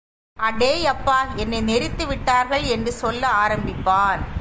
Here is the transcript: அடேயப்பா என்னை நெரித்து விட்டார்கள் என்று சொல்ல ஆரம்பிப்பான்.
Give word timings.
அடேயப்பா 0.39 1.17
என்னை 1.35 1.61
நெரித்து 1.61 2.07
விட்டார்கள் 2.07 2.63
என்று 2.63 2.91
சொல்ல 2.91 3.23
ஆரம்பிப்பான். 3.47 4.21